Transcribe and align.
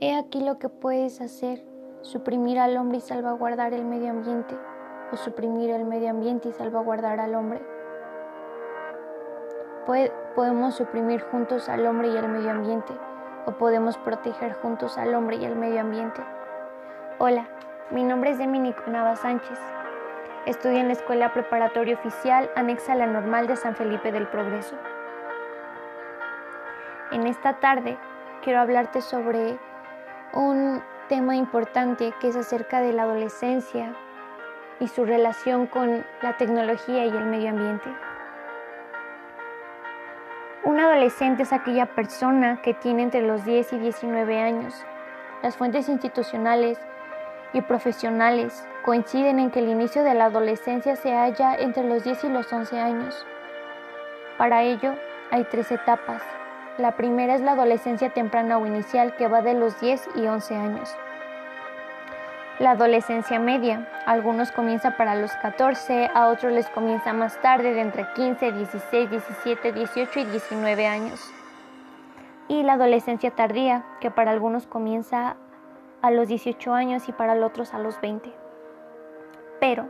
He 0.00 0.16
aquí 0.16 0.40
lo 0.40 0.60
que 0.60 0.68
puedes 0.68 1.20
hacer, 1.20 1.60
suprimir 2.02 2.60
al 2.60 2.76
hombre 2.76 2.98
y 2.98 3.00
salvaguardar 3.00 3.74
el 3.74 3.84
medio 3.84 4.10
ambiente, 4.10 4.56
o 5.10 5.16
suprimir 5.16 5.70
el 5.70 5.84
medio 5.84 6.10
ambiente 6.10 6.50
y 6.50 6.52
salvaguardar 6.52 7.18
al 7.18 7.34
hombre. 7.34 7.60
podemos 10.36 10.76
suprimir 10.76 11.20
juntos 11.22 11.68
al 11.68 11.84
hombre 11.84 12.10
y 12.10 12.16
al 12.16 12.28
medio 12.28 12.52
ambiente, 12.52 12.92
o 13.46 13.52
podemos 13.58 13.98
proteger 13.98 14.52
juntos 14.52 14.96
al 14.98 15.16
hombre 15.16 15.38
y 15.38 15.44
al 15.44 15.56
medio 15.56 15.80
ambiente. 15.80 16.22
Hola, 17.18 17.48
mi 17.90 18.04
nombre 18.04 18.30
es 18.30 18.38
Dominico 18.38 18.80
Nava 18.86 19.16
Sánchez. 19.16 19.58
Estudio 20.46 20.78
en 20.78 20.86
la 20.86 20.92
Escuela 20.92 21.32
Preparatoria 21.32 21.96
Oficial 21.96 22.48
anexa 22.54 22.92
a 22.92 22.96
la 22.96 23.08
Normal 23.08 23.48
de 23.48 23.56
San 23.56 23.74
Felipe 23.74 24.12
del 24.12 24.28
Progreso. 24.28 24.76
En 27.10 27.26
esta 27.26 27.58
tarde 27.58 27.98
quiero 28.44 28.60
hablarte 28.60 29.00
sobre 29.00 29.58
un 30.32 30.82
tema 31.08 31.36
importante 31.36 32.12
que 32.20 32.28
es 32.28 32.36
acerca 32.36 32.80
de 32.80 32.92
la 32.92 33.04
adolescencia 33.04 33.94
y 34.80 34.88
su 34.88 35.04
relación 35.04 35.66
con 35.66 36.04
la 36.22 36.36
tecnología 36.36 37.04
y 37.06 37.08
el 37.08 37.26
medio 37.26 37.50
ambiente. 37.50 37.88
Un 40.64 40.80
adolescente 40.80 41.44
es 41.44 41.52
aquella 41.52 41.86
persona 41.86 42.60
que 42.62 42.74
tiene 42.74 43.02
entre 43.02 43.22
los 43.22 43.44
10 43.44 43.72
y 43.72 43.78
19 43.78 44.40
años. 44.40 44.74
Las 45.42 45.56
fuentes 45.56 45.88
institucionales 45.88 46.78
y 47.52 47.62
profesionales 47.62 48.66
coinciden 48.84 49.38
en 49.38 49.50
que 49.50 49.60
el 49.60 49.68
inicio 49.68 50.04
de 50.04 50.14
la 50.14 50.26
adolescencia 50.26 50.96
se 50.96 51.14
halla 51.14 51.54
entre 51.54 51.84
los 51.84 52.04
10 52.04 52.24
y 52.24 52.28
los 52.28 52.52
11 52.52 52.78
años. 52.78 53.26
Para 54.36 54.62
ello 54.62 54.94
hay 55.30 55.44
tres 55.44 55.72
etapas. 55.72 56.37
La 56.78 56.92
primera 56.92 57.34
es 57.34 57.40
la 57.40 57.52
adolescencia 57.52 58.10
temprana 58.10 58.56
o 58.56 58.64
inicial 58.64 59.16
que 59.16 59.26
va 59.26 59.42
de 59.42 59.54
los 59.54 59.80
10 59.80 60.10
y 60.14 60.28
11 60.28 60.54
años. 60.54 60.96
La 62.60 62.70
adolescencia 62.70 63.40
media, 63.40 63.88
algunos 64.06 64.52
comienza 64.52 64.96
para 64.96 65.16
los 65.16 65.32
14, 65.42 66.08
a 66.14 66.28
otros 66.28 66.52
les 66.52 66.68
comienza 66.70 67.12
más 67.12 67.40
tarde 67.42 67.74
de 67.74 67.80
entre 67.80 68.06
15, 68.14 68.52
16, 68.52 69.10
17, 69.10 69.72
18 69.72 70.20
y 70.20 70.24
19 70.26 70.86
años. 70.86 71.32
Y 72.46 72.62
la 72.62 72.74
adolescencia 72.74 73.32
tardía, 73.32 73.84
que 74.00 74.12
para 74.12 74.30
algunos 74.30 74.68
comienza 74.68 75.34
a 76.00 76.12
los 76.12 76.28
18 76.28 76.74
años 76.74 77.08
y 77.08 77.12
para 77.12 77.34
los 77.34 77.50
otros 77.50 77.74
a 77.74 77.80
los 77.80 78.00
20. 78.00 78.32
Pero 79.58 79.88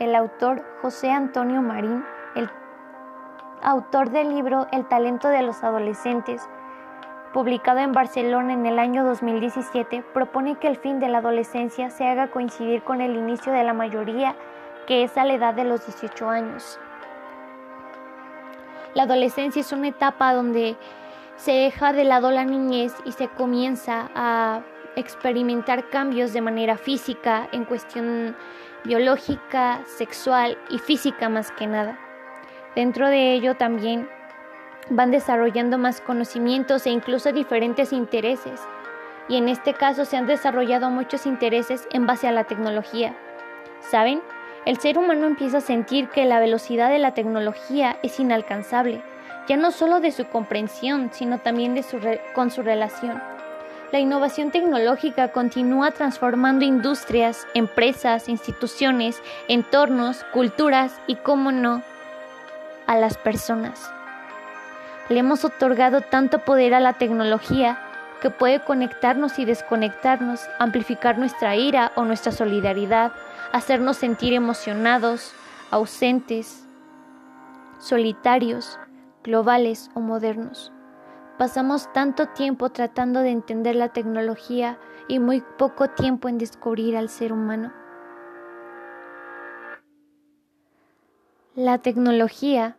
el 0.00 0.14
autor 0.14 0.62
José 0.82 1.10
Antonio 1.10 1.62
Marín, 1.62 2.04
el 2.34 2.50
autor 3.62 4.10
del 4.10 4.30
libro 4.30 4.66
El 4.72 4.86
talento 4.86 5.28
de 5.28 5.42
los 5.42 5.62
adolescentes, 5.64 6.42
publicado 7.32 7.80
en 7.80 7.92
Barcelona 7.92 8.52
en 8.52 8.66
el 8.66 8.78
año 8.78 9.04
2017, 9.04 10.02
propone 10.14 10.56
que 10.56 10.68
el 10.68 10.76
fin 10.76 11.00
de 11.00 11.08
la 11.08 11.18
adolescencia 11.18 11.90
se 11.90 12.06
haga 12.06 12.30
coincidir 12.30 12.82
con 12.82 13.00
el 13.00 13.16
inicio 13.16 13.52
de 13.52 13.64
la 13.64 13.74
mayoría, 13.74 14.34
que 14.86 15.02
es 15.02 15.16
a 15.16 15.24
la 15.24 15.34
edad 15.34 15.54
de 15.54 15.64
los 15.64 15.84
18 15.86 16.28
años. 16.28 16.78
La 18.94 19.02
adolescencia 19.02 19.60
es 19.60 19.72
una 19.72 19.88
etapa 19.88 20.32
donde 20.32 20.76
se 21.36 21.52
deja 21.52 21.92
de 21.92 22.04
lado 22.04 22.30
la 22.30 22.44
niñez 22.44 22.94
y 23.04 23.12
se 23.12 23.28
comienza 23.28 24.08
a 24.14 24.62
experimentar 24.96 25.90
cambios 25.90 26.32
de 26.32 26.40
manera 26.40 26.78
física, 26.78 27.48
en 27.52 27.64
cuestión 27.64 28.34
biológica, 28.84 29.80
sexual 29.84 30.56
y 30.70 30.78
física 30.78 31.28
más 31.28 31.50
que 31.52 31.66
nada. 31.66 31.98
Dentro 32.76 33.08
de 33.08 33.32
ello 33.32 33.56
también 33.56 34.08
van 34.88 35.10
desarrollando 35.10 35.78
más 35.78 36.00
conocimientos 36.00 36.86
e 36.86 36.90
incluso 36.90 37.32
diferentes 37.32 37.92
intereses. 37.92 38.60
Y 39.28 39.36
en 39.36 39.48
este 39.48 39.74
caso 39.74 40.04
se 40.04 40.16
han 40.16 40.28
desarrollado 40.28 40.90
muchos 40.90 41.26
intereses 41.26 41.88
en 41.90 42.06
base 42.06 42.28
a 42.28 42.32
la 42.32 42.44
tecnología. 42.44 43.16
¿Saben? 43.80 44.22
El 44.64 44.78
ser 44.78 44.98
humano 44.98 45.26
empieza 45.26 45.58
a 45.58 45.60
sentir 45.60 46.08
que 46.10 46.24
la 46.24 46.38
velocidad 46.38 46.90
de 46.90 47.00
la 47.00 47.14
tecnología 47.14 47.98
es 48.04 48.20
inalcanzable 48.20 49.02
ya 49.46 49.56
no 49.56 49.70
solo 49.70 50.00
de 50.00 50.12
su 50.12 50.26
comprensión, 50.26 51.10
sino 51.12 51.38
también 51.38 51.74
de 51.74 51.82
su 51.82 51.98
con 52.34 52.50
su 52.50 52.62
relación. 52.62 53.22
La 53.92 54.00
innovación 54.00 54.50
tecnológica 54.50 55.28
continúa 55.28 55.92
transformando 55.92 56.64
industrias, 56.64 57.46
empresas, 57.54 58.28
instituciones, 58.28 59.22
entornos, 59.46 60.24
culturas 60.32 61.00
y, 61.06 61.14
cómo 61.16 61.52
no, 61.52 61.82
a 62.86 62.96
las 62.96 63.16
personas. 63.16 63.90
Le 65.08 65.18
hemos 65.18 65.44
otorgado 65.44 66.00
tanto 66.00 66.40
poder 66.40 66.74
a 66.74 66.80
la 66.80 66.94
tecnología 66.94 67.78
que 68.20 68.30
puede 68.30 68.64
conectarnos 68.64 69.38
y 69.38 69.44
desconectarnos, 69.44 70.40
amplificar 70.58 71.18
nuestra 71.18 71.54
ira 71.54 71.92
o 71.94 72.04
nuestra 72.04 72.32
solidaridad, 72.32 73.12
hacernos 73.52 73.98
sentir 73.98 74.32
emocionados, 74.32 75.32
ausentes, 75.70 76.66
solitarios, 77.78 78.78
globales 79.22 79.90
o 79.94 80.00
modernos. 80.00 80.72
Pasamos 81.38 81.92
tanto 81.92 82.28
tiempo 82.28 82.70
tratando 82.70 83.20
de 83.20 83.30
entender 83.30 83.76
la 83.76 83.90
tecnología 83.90 84.78
y 85.08 85.18
muy 85.18 85.42
poco 85.58 85.90
tiempo 85.90 86.28
en 86.28 86.38
descubrir 86.38 86.96
al 86.96 87.08
ser 87.10 87.32
humano. 87.32 87.72
La 91.56 91.78
tecnología 91.78 92.76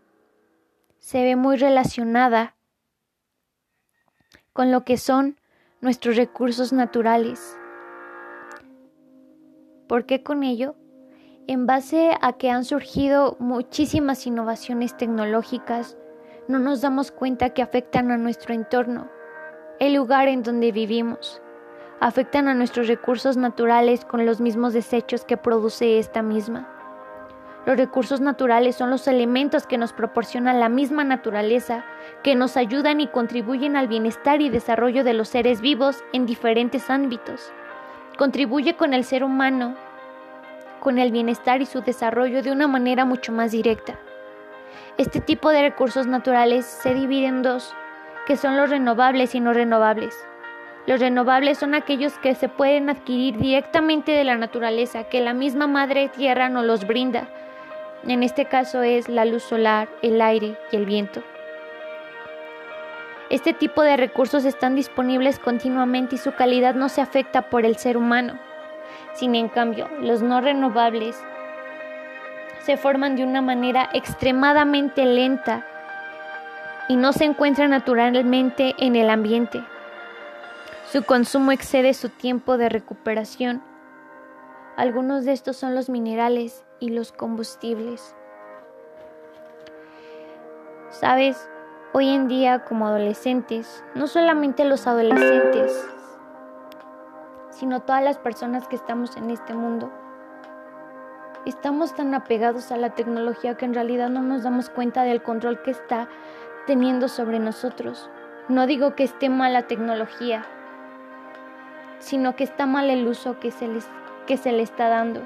se 0.99 1.23
ve 1.23 1.35
muy 1.35 1.57
relacionada 1.57 2.55
con 4.53 4.71
lo 4.71 4.85
que 4.85 4.97
son 4.97 5.39
nuestros 5.81 6.15
recursos 6.15 6.73
naturales. 6.73 7.57
¿Por 9.87 10.05
qué 10.05 10.21
con 10.21 10.43
ello? 10.43 10.75
En 11.47 11.65
base 11.65 12.11
a 12.21 12.33
que 12.33 12.51
han 12.51 12.65
surgido 12.65 13.35
muchísimas 13.39 14.27
innovaciones 14.27 14.95
tecnológicas, 14.95 15.97
no 16.47 16.59
nos 16.59 16.81
damos 16.81 17.09
cuenta 17.11 17.55
que 17.55 17.63
afectan 17.63 18.11
a 18.11 18.17
nuestro 18.17 18.53
entorno, 18.53 19.09
el 19.79 19.95
lugar 19.95 20.27
en 20.27 20.43
donde 20.43 20.71
vivimos. 20.71 21.41
Afectan 21.99 22.47
a 22.47 22.53
nuestros 22.53 22.87
recursos 22.87 23.37
naturales 23.37 24.05
con 24.05 24.27
los 24.27 24.39
mismos 24.39 24.73
desechos 24.73 25.25
que 25.25 25.35
produce 25.35 25.97
esta 25.97 26.21
misma. 26.21 26.76
Los 27.67 27.75
recursos 27.75 28.21
naturales 28.21 28.77
son 28.77 28.89
los 28.89 29.09
elementos 29.09 29.67
que 29.67 29.77
nos 29.77 29.91
proporciona 29.91 30.53
la 30.53 30.69
misma 30.69 31.03
naturaleza, 31.03 31.83
que 32.23 32.33
nos 32.33 32.55
ayudan 32.55 33.01
y 33.01 33.07
contribuyen 33.07 33.75
al 33.75 33.89
bienestar 33.89 34.39
y 34.39 34.49
desarrollo 34.49 35.03
de 35.03 35.13
los 35.13 35.27
seres 35.27 35.59
vivos 35.59 36.01
en 36.13 36.25
diferentes 36.25 36.89
ámbitos. 36.89 37.51
Contribuye 38.17 38.77
con 38.77 38.93
el 38.93 39.03
ser 39.03 39.21
humano, 39.21 39.75
con 40.79 40.97
el 40.97 41.11
bienestar 41.11 41.61
y 41.61 41.65
su 41.65 41.81
desarrollo 41.81 42.41
de 42.41 42.53
una 42.53 42.67
manera 42.67 43.03
mucho 43.03 43.33
más 43.33 43.51
directa. 43.51 43.99
Este 44.97 45.19
tipo 45.19 45.49
de 45.49 45.63
recursos 45.63 46.07
naturales 46.07 46.65
se 46.65 46.93
divide 46.93 47.27
en 47.27 47.41
dos, 47.41 47.75
que 48.27 48.37
son 48.37 48.55
los 48.55 48.69
renovables 48.69 49.35
y 49.35 49.41
no 49.41 49.51
renovables. 49.51 50.15
Los 50.85 51.01
renovables 51.01 51.57
son 51.57 51.75
aquellos 51.75 52.17
que 52.19 52.33
se 52.33 52.47
pueden 52.47 52.89
adquirir 52.89 53.37
directamente 53.37 54.13
de 54.13 54.23
la 54.23 54.37
naturaleza, 54.37 55.09
que 55.09 55.19
la 55.19 55.33
misma 55.33 55.67
madre 55.67 56.07
tierra 56.07 56.47
nos 56.47 56.63
los 56.63 56.87
brinda. 56.87 57.27
En 58.07 58.23
este 58.23 58.45
caso 58.45 58.83
es 58.83 59.09
la 59.09 59.25
luz 59.25 59.43
solar, 59.43 59.89
el 60.01 60.21
aire 60.21 60.57
y 60.71 60.77
el 60.77 60.85
viento. 60.85 61.21
Este 63.29 63.51
tipo 63.51 63.83
de 63.83 63.97
recursos 63.97 64.45
están 64.45 64.75
disponibles 64.75 65.39
continuamente 65.39 66.15
y 66.15 66.17
su 66.17 66.33
calidad 66.33 66.73
no 66.73 66.87
se 66.87 67.01
afecta 67.01 67.49
por 67.49 67.65
el 67.65 67.75
ser 67.75 67.97
humano. 67.97 68.39
Sin 69.13 69.35
en 69.35 69.49
cambio, 69.49 69.89
los 69.99 70.21
no 70.21 70.39
renovables 70.39 71.21
se 72.61 72.77
forman 72.77 73.17
de 73.17 73.25
una 73.25 73.41
manera 73.41 73.89
extremadamente 73.93 75.05
lenta 75.05 75.65
y 76.87 76.95
no 76.95 77.11
se 77.11 77.25
encuentran 77.25 77.71
naturalmente 77.71 78.73
en 78.77 78.95
el 78.95 79.09
ambiente. 79.09 79.61
Su 80.89 81.03
consumo 81.03 81.51
excede 81.51 81.93
su 81.93 82.07
tiempo 82.07 82.57
de 82.57 82.69
recuperación. 82.69 83.61
Algunos 84.77 85.25
de 85.25 85.31
estos 85.31 85.57
son 85.57 85.73
los 85.73 85.89
minerales 85.89 86.63
y 86.79 86.89
los 86.89 87.11
combustibles. 87.11 88.15
Sabes, 90.91 91.49
hoy 91.93 92.09
en 92.09 92.27
día 92.27 92.63
como 92.63 92.85
adolescentes, 92.85 93.83
no 93.95 94.05
solamente 94.05 94.65
los 94.65 94.85
adolescentes, 94.85 95.83
sino 97.49 97.81
todas 97.81 98.03
las 98.03 98.19
personas 98.19 98.67
que 98.67 98.75
estamos 98.75 99.17
en 99.17 99.31
este 99.31 99.55
mundo, 99.55 99.91
estamos 101.47 101.95
tan 101.95 102.13
apegados 102.13 102.71
a 102.71 102.77
la 102.77 102.91
tecnología 102.91 103.57
que 103.57 103.65
en 103.65 103.73
realidad 103.73 104.09
no 104.09 104.21
nos 104.21 104.43
damos 104.43 104.69
cuenta 104.69 105.01
del 105.01 105.23
control 105.23 105.59
que 105.63 105.71
está 105.71 106.07
teniendo 106.67 107.07
sobre 107.07 107.39
nosotros. 107.39 108.11
No 108.47 108.67
digo 108.67 108.93
que 108.93 109.05
esté 109.05 109.27
mal 109.29 109.53
la 109.53 109.65
tecnología, 109.65 110.45
sino 111.97 112.35
que 112.35 112.43
está 112.43 112.67
mal 112.67 112.91
el 112.91 113.07
uso 113.07 113.39
que 113.39 113.49
se, 113.49 113.67
les, 113.67 113.89
que 114.27 114.37
se 114.37 114.51
le 114.51 114.61
está 114.61 114.89
dando. 114.89 115.21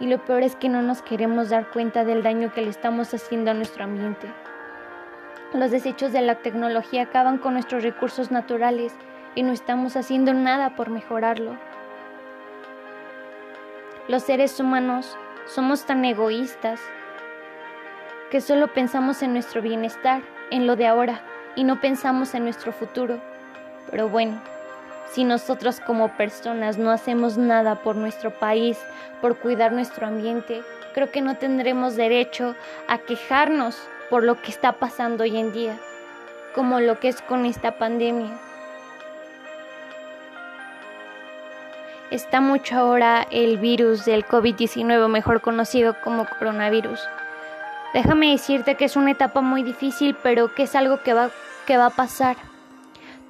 Y 0.00 0.06
lo 0.08 0.18
peor 0.18 0.42
es 0.42 0.54
que 0.54 0.68
no 0.68 0.82
nos 0.82 1.00
queremos 1.00 1.48
dar 1.48 1.70
cuenta 1.70 2.04
del 2.04 2.22
daño 2.22 2.52
que 2.52 2.60
le 2.60 2.68
estamos 2.68 3.14
haciendo 3.14 3.50
a 3.50 3.54
nuestro 3.54 3.84
ambiente. 3.84 4.28
Los 5.54 5.70
desechos 5.70 6.12
de 6.12 6.20
la 6.20 6.34
tecnología 6.34 7.04
acaban 7.04 7.38
con 7.38 7.54
nuestros 7.54 7.82
recursos 7.82 8.30
naturales 8.30 8.92
y 9.34 9.42
no 9.42 9.52
estamos 9.52 9.96
haciendo 9.96 10.34
nada 10.34 10.76
por 10.76 10.90
mejorarlo. 10.90 11.56
Los 14.08 14.24
seres 14.24 14.60
humanos 14.60 15.16
somos 15.46 15.86
tan 15.86 16.04
egoístas 16.04 16.80
que 18.30 18.40
solo 18.42 18.68
pensamos 18.68 19.22
en 19.22 19.32
nuestro 19.32 19.62
bienestar, 19.62 20.22
en 20.50 20.66
lo 20.66 20.76
de 20.76 20.86
ahora, 20.86 21.22
y 21.56 21.64
no 21.64 21.80
pensamos 21.80 22.34
en 22.34 22.44
nuestro 22.44 22.72
futuro. 22.72 23.18
Pero 23.90 24.08
bueno, 24.08 24.40
si 25.12 25.24
nosotros 25.24 25.80
como 25.80 26.16
personas 26.16 26.78
no 26.78 26.90
hacemos 26.90 27.38
nada 27.38 27.76
por 27.76 27.96
nuestro 27.96 28.30
país, 28.30 28.78
por 29.20 29.38
cuidar 29.38 29.72
nuestro 29.72 30.06
ambiente, 30.06 30.62
creo 30.94 31.10
que 31.10 31.22
no 31.22 31.36
tendremos 31.36 31.96
derecho 31.96 32.54
a 32.88 32.98
quejarnos 32.98 33.76
por 34.10 34.24
lo 34.24 34.40
que 34.40 34.50
está 34.50 34.72
pasando 34.72 35.24
hoy 35.24 35.36
en 35.36 35.52
día, 35.52 35.76
como 36.54 36.80
lo 36.80 36.98
que 36.98 37.08
es 37.08 37.22
con 37.22 37.44
esta 37.44 37.78
pandemia. 37.78 38.38
Está 42.10 42.40
mucho 42.40 42.76
ahora 42.76 43.26
el 43.30 43.58
virus 43.58 44.06
del 44.06 44.24
COVID-19, 44.24 45.08
mejor 45.08 45.42
conocido 45.42 45.94
como 46.02 46.26
coronavirus. 46.26 47.00
Déjame 47.92 48.30
decirte 48.30 48.76
que 48.76 48.86
es 48.86 48.96
una 48.96 49.10
etapa 49.10 49.42
muy 49.42 49.62
difícil, 49.62 50.16
pero 50.22 50.54
que 50.54 50.62
es 50.62 50.74
algo 50.74 51.02
que 51.02 51.12
va, 51.12 51.30
que 51.66 51.76
va 51.76 51.86
a 51.86 51.90
pasar. 51.90 52.36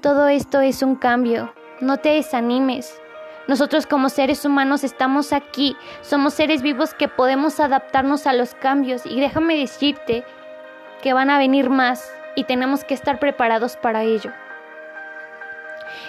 Todo 0.00 0.28
esto 0.28 0.60
es 0.60 0.82
un 0.82 0.94
cambio. 0.94 1.52
No 1.80 1.98
te 1.98 2.10
desanimes. 2.10 3.00
Nosotros 3.46 3.86
como 3.86 4.08
seres 4.08 4.44
humanos 4.44 4.84
estamos 4.84 5.32
aquí. 5.32 5.76
Somos 6.02 6.34
seres 6.34 6.60
vivos 6.60 6.92
que 6.92 7.08
podemos 7.08 7.60
adaptarnos 7.60 8.26
a 8.26 8.32
los 8.32 8.54
cambios. 8.54 9.06
Y 9.06 9.20
déjame 9.20 9.56
decirte 9.56 10.24
que 11.02 11.12
van 11.12 11.30
a 11.30 11.38
venir 11.38 11.70
más 11.70 12.12
y 12.34 12.44
tenemos 12.44 12.84
que 12.84 12.94
estar 12.94 13.18
preparados 13.18 13.76
para 13.76 14.02
ello. 14.02 14.32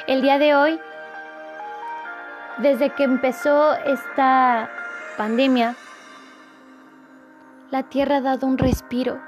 El 0.07 0.21
día 0.21 0.39
de 0.39 0.56
hoy, 0.56 0.80
desde 2.57 2.89
que 2.89 3.04
empezó 3.04 3.74
esta 3.75 4.69
pandemia, 5.18 5.75
la 7.69 7.83
Tierra 7.83 8.18
ha 8.18 8.22
dado 8.22 8.48
un 8.48 8.57
respiro. 8.57 9.22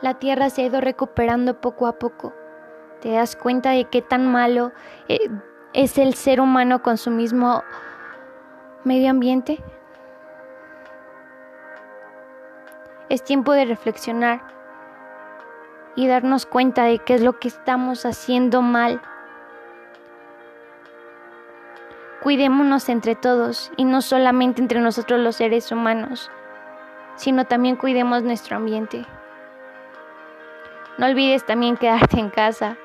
La 0.00 0.14
Tierra 0.14 0.48
se 0.48 0.62
ha 0.62 0.66
ido 0.66 0.80
recuperando 0.80 1.60
poco 1.60 1.88
a 1.88 1.98
poco. 1.98 2.32
¿Te 3.00 3.12
das 3.12 3.36
cuenta 3.36 3.70
de 3.70 3.84
qué 3.84 4.02
tan 4.02 4.30
malo 4.30 4.72
eh, 5.08 5.30
es 5.72 5.98
el 5.98 6.14
ser 6.14 6.40
humano 6.40 6.82
con 6.82 6.96
su 6.96 7.10
mismo 7.12 7.62
medio 8.82 9.10
ambiente? 9.10 9.62
Es 13.08 13.22
tiempo 13.22 13.52
de 13.52 13.66
reflexionar 13.66 14.42
y 15.94 16.08
darnos 16.08 16.44
cuenta 16.44 16.84
de 16.84 16.98
qué 16.98 17.14
es 17.14 17.22
lo 17.22 17.38
que 17.38 17.48
estamos 17.48 18.04
haciendo 18.04 18.62
mal. 18.62 19.00
Cuidémonos 22.22 22.88
entre 22.88 23.14
todos 23.14 23.70
y 23.76 23.84
no 23.84 24.02
solamente 24.02 24.60
entre 24.60 24.80
nosotros 24.80 25.20
los 25.20 25.36
seres 25.36 25.70
humanos, 25.70 26.32
sino 27.14 27.44
también 27.46 27.76
cuidemos 27.76 28.24
nuestro 28.24 28.56
ambiente. 28.56 29.06
No 30.98 31.06
olvides 31.06 31.46
también 31.46 31.76
quedarte 31.76 32.18
en 32.18 32.28
casa. 32.28 32.76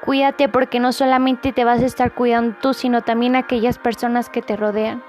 Cuídate 0.00 0.48
porque 0.48 0.80
no 0.80 0.92
solamente 0.92 1.52
te 1.52 1.64
vas 1.64 1.82
a 1.82 1.86
estar 1.86 2.12
cuidando 2.12 2.56
tú, 2.60 2.72
sino 2.72 3.02
también 3.02 3.36
aquellas 3.36 3.78
personas 3.78 4.30
que 4.30 4.42
te 4.42 4.56
rodean. 4.56 5.02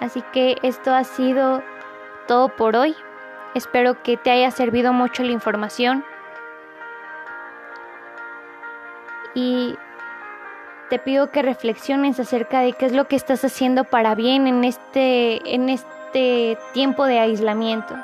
Así 0.00 0.22
que 0.32 0.56
esto 0.62 0.92
ha 0.92 1.04
sido 1.04 1.62
todo 2.26 2.48
por 2.48 2.76
hoy. 2.76 2.94
Espero 3.54 4.02
que 4.02 4.16
te 4.16 4.30
haya 4.30 4.50
servido 4.50 4.92
mucho 4.92 5.22
la 5.22 5.30
información. 5.30 6.04
Y 9.34 9.76
te 10.90 10.98
pido 10.98 11.30
que 11.30 11.40
reflexiones 11.42 12.18
acerca 12.20 12.60
de 12.60 12.72
qué 12.72 12.86
es 12.86 12.92
lo 12.92 13.06
que 13.06 13.16
estás 13.16 13.44
haciendo 13.44 13.84
para 13.84 14.14
bien 14.14 14.46
en 14.46 14.64
este, 14.64 15.54
en 15.54 15.68
este 15.68 16.58
tiempo 16.72 17.06
de 17.06 17.20
aislamiento. 17.20 17.96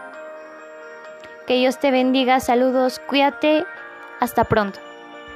Que 1.46 1.54
Dios 1.54 1.78
te 1.78 1.90
bendiga, 1.90 2.40
saludos, 2.40 3.00
cuídate, 3.00 3.66
hasta 4.20 4.44
pronto. 4.44 4.87